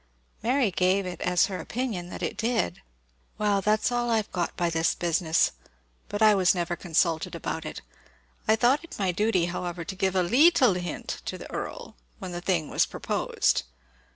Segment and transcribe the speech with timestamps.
[0.41, 2.81] Mary gave it as her opinion that it did.
[3.37, 5.51] "Well, that's all I've got by this business;
[6.09, 6.37] but I never
[6.73, 7.83] was consulted about it.
[8.47, 12.31] I thought it my duty, however, to give a leettle hint to the Earl, when
[12.31, 13.61] the thing was proposed.